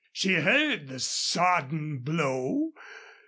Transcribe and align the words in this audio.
She 0.11 0.33
heard 0.33 0.87
the 0.87 0.99
sodden 0.99 1.99
blow. 1.99 2.71